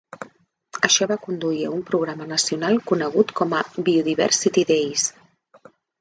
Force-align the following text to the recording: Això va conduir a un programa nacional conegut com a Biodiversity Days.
Això 0.87 1.07
va 1.11 1.17
conduir 1.25 1.67
a 1.67 1.73
un 1.75 1.83
programa 1.91 2.27
nacional 2.31 2.81
conegut 2.93 3.35
com 3.41 3.53
a 3.59 3.61
Biodiversity 3.91 4.65
Days. 4.73 5.05